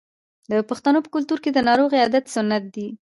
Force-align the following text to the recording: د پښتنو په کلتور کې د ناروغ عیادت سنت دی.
د 0.51 0.53
پښتنو 0.69 0.99
په 1.05 1.09
کلتور 1.15 1.39
کې 1.43 1.51
د 1.53 1.59
ناروغ 1.67 1.89
عیادت 1.97 2.25
سنت 2.35 2.63
دی. 2.75 2.87